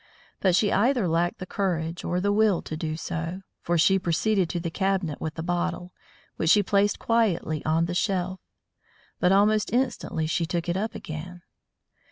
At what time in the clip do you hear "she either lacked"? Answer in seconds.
0.55-1.37